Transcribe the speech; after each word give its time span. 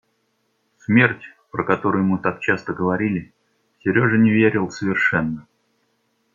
В 0.79 0.83
смерть, 0.85 1.21
про 1.51 1.63
которую 1.63 2.03
ему 2.05 2.17
так 2.17 2.39
часто 2.39 2.73
говорили, 2.73 3.35
Сережа 3.83 4.17
не 4.17 4.31
верил 4.31 4.71
совершенно. 4.71 5.45